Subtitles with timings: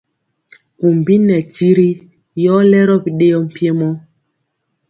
[0.77, 1.89] Kumbi nɛ tiri
[2.43, 3.89] yɔ lero bidɛɛɔ mpiemo.